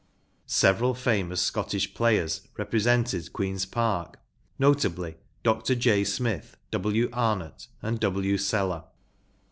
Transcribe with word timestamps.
Several 0.47 0.95
famous 0.95 1.39
Scottish 1.43 1.93
players 1.93 2.47
repre¬ 2.57 2.71
sented 2.81 3.31
Queen’s 3.33 3.67
Park, 3.67 4.19
notably 4.57 5.17
Dr. 5.43 5.75
J. 5.75 6.03
Smith, 6.05 6.57
VV\ 6.73 7.09
Arnott, 7.13 7.67
and 7.83 7.99
W. 7.99 8.35
Sellar. 8.39 8.85